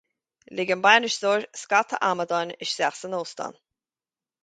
Lig 0.59 0.71
an 0.75 0.81
bainisteoir 0.85 1.45
scata 1.65 2.01
amadáin 2.09 2.55
isteach 2.69 2.97
san 3.01 3.15
óstán 3.23 3.53